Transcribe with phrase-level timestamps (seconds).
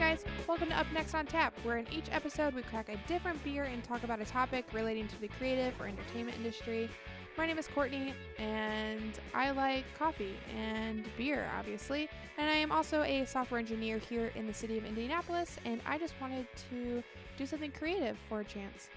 [0.00, 3.44] Guys, welcome to Up Next on Tap, where in each episode we crack a different
[3.44, 6.88] beer and talk about a topic relating to the creative or entertainment industry.
[7.36, 12.08] My name is Courtney, and I like coffee and beer, obviously.
[12.38, 15.98] And I am also a software engineer here in the city of Indianapolis, and I
[15.98, 17.02] just wanted to
[17.36, 18.88] do something creative for a chance.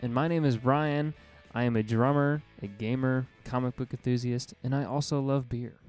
[0.00, 1.12] And my name is Brian.
[1.54, 5.81] I am a drummer, a gamer, comic book enthusiast, and I also love beer.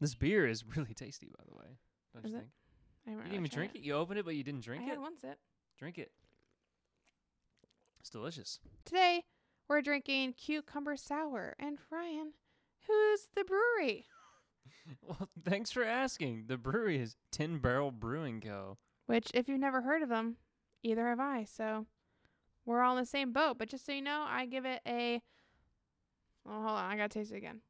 [0.00, 1.78] This beer is really tasty, by the way.
[2.12, 2.40] Don't Is you it?
[2.40, 2.50] think?
[3.06, 3.82] I You didn't even drink it.
[3.82, 4.90] You opened it, but you didn't drink I it.
[4.90, 5.38] had one sip.
[5.78, 6.10] Drink it.
[8.00, 8.60] It's delicious.
[8.84, 9.24] Today,
[9.68, 11.54] we're drinking Cucumber Sour.
[11.58, 12.32] And Ryan,
[12.86, 14.06] who's the brewery?
[15.00, 16.44] Well, thanks for asking.
[16.46, 18.76] The brewery is Tin Barrel Brewing Co.
[19.06, 20.36] Which, if you've never heard of them,
[20.82, 21.44] either have I.
[21.44, 21.86] So
[22.66, 23.56] we're all in the same boat.
[23.58, 25.22] But just so you know, I give it a.
[26.46, 26.90] Oh, hold on.
[26.92, 27.62] I got to taste it again.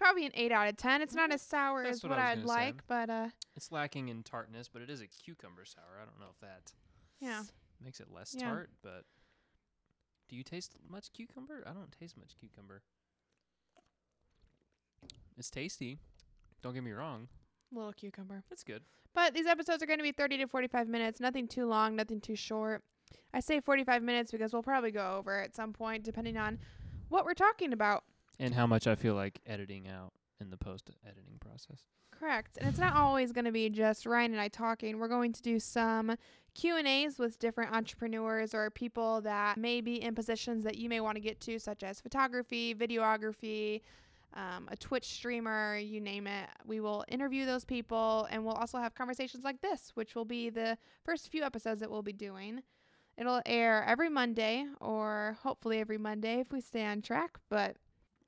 [0.00, 1.02] Probably an 8 out of 10.
[1.02, 2.54] It's not as sour That's as what what, I'd gonna say.
[2.54, 5.98] like, but uh, It's lacking in tartness, but it is a cucumber sour.
[6.00, 6.72] I don't know if that
[7.20, 7.42] yeah.
[7.82, 8.48] makes it less Yeah.
[8.48, 9.04] tart, but
[10.28, 11.62] do you taste much cucumber?
[11.66, 12.82] I don't taste much cucumber.
[15.36, 15.98] It's tasty.
[16.62, 17.28] Don't get me wrong.
[17.72, 18.42] Little cucumber.
[18.50, 18.82] That's good.
[19.14, 21.20] But these episodes are going to be 30 to 45 minutes.
[21.20, 22.82] Nothing too long, nothing too short.
[23.34, 26.58] I say 45 minutes because we'll probably go over at some point, depending on
[27.08, 28.04] what we're talking about.
[28.40, 31.84] And how much I feel like editing out in the post editing process.
[32.10, 32.58] Correct.
[32.58, 34.98] And it's not always going to be just Ryan and I talking.
[34.98, 36.16] We're going to do some
[36.54, 41.16] Q&As with different entrepreneurs or people that may be in positions that you may want
[41.16, 43.82] to get to such as photography, videography,
[44.34, 46.48] um, a Twitch streamer, you name it.
[46.64, 50.50] We will interview those people and we'll also have conversations like this, which will be
[50.50, 52.62] the first few episodes that we'll be doing.
[53.16, 57.76] It'll air every Monday or hopefully every Monday if we stay on track, but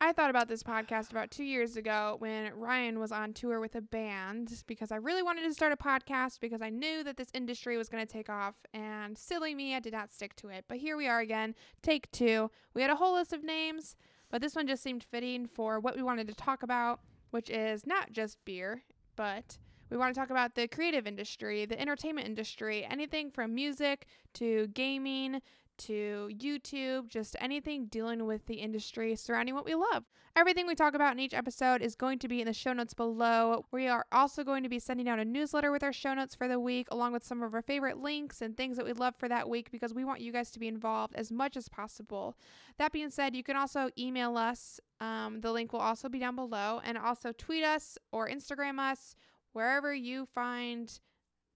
[0.05, 3.77] I thought about this podcast about two years ago when Ryan was on tour with
[3.77, 7.29] a band because I really wanted to start a podcast because I knew that this
[7.33, 8.57] industry was going to take off.
[8.75, 10.65] And silly me, I did not stick to it.
[10.67, 12.51] But here we are again, take two.
[12.75, 13.95] We had a whole list of names,
[14.29, 16.99] but this one just seemed fitting for what we wanted to talk about,
[17.31, 18.83] which is not just beer,
[19.15, 19.57] but
[19.89, 24.67] we want to talk about the creative industry, the entertainment industry, anything from music to
[24.75, 25.41] gaming
[25.79, 30.05] to YouTube, just anything dealing with the industry surrounding what we love.
[30.35, 32.95] Everything we talk about in each episode is going to be in the show notes
[32.95, 33.67] below.
[33.71, 36.49] We are also going to be sending out a newsletter with our show notes for
[36.49, 39.29] the week, along with some of our favorite links and things that we love for
[39.29, 42.37] that week because we want you guys to be involved as much as possible.
[42.79, 44.81] That being said, you can also email us.
[45.01, 49.15] Um, the link will also be down below, and also tweet us or Instagram us
[49.53, 50.99] wherever you find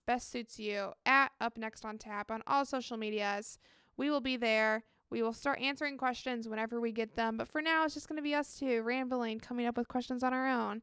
[0.06, 3.58] best suits you at Up Next on Tap on all social medias.
[3.96, 4.84] We will be there.
[5.10, 7.36] We will start answering questions whenever we get them.
[7.36, 10.22] But for now, it's just going to be us two rambling, coming up with questions
[10.22, 10.82] on our own.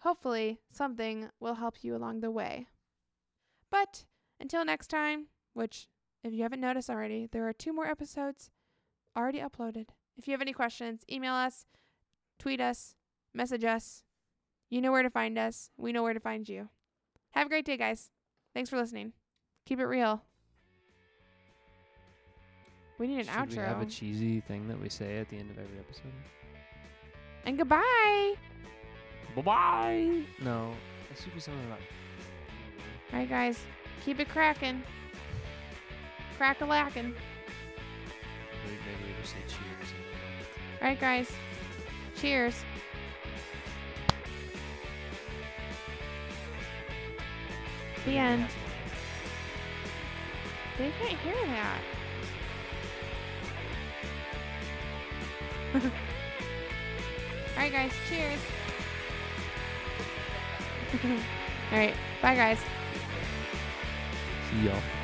[0.00, 2.66] Hopefully, something will help you along the way.
[3.70, 4.04] But
[4.40, 5.86] until next time, which,
[6.24, 8.50] if you haven't noticed already, there are two more episodes
[9.16, 9.90] already uploaded.
[10.16, 11.66] If you have any questions, email us,
[12.38, 12.96] tweet us,
[13.32, 14.02] message us.
[14.68, 15.70] You know where to find us.
[15.76, 16.68] We know where to find you.
[17.32, 18.10] Have a great day, guys.
[18.54, 19.12] Thanks for listening.
[19.66, 20.24] Keep it real.
[23.02, 23.56] We need an Should outro.
[23.56, 26.12] we have a cheesy thing that we say at the end of every episode?
[27.44, 28.34] and goodbye.
[29.34, 30.22] Bye bye.
[30.40, 30.72] No,
[31.10, 31.80] it should be something about.
[33.12, 33.58] All right, guys.
[34.04, 34.84] Keep it cracking.
[36.36, 37.12] Crack a lacking.
[38.66, 39.92] Maybe we just say cheers.
[40.80, 41.28] All right, guys.
[42.14, 42.54] Cheers.
[48.04, 48.46] The end.
[50.78, 51.80] They can't hear that.
[55.74, 55.80] All
[57.56, 57.92] right, guys.
[58.08, 58.40] Cheers.
[61.72, 61.94] All right.
[62.20, 62.58] Bye, guys.
[64.50, 65.01] See y'all.